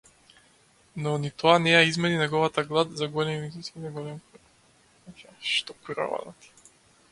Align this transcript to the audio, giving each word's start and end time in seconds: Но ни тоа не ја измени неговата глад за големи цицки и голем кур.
Но 1.07 1.11
ни 1.25 1.29
тоа 1.41 1.57
не 1.65 1.73
ја 1.75 1.81
измени 1.89 2.17
неговата 2.21 2.63
глад 2.71 2.97
за 3.03 3.11
големи 3.19 3.51
цицки 3.59 3.85
и 3.91 3.93
голем 3.99 4.19
кур. 5.87 6.35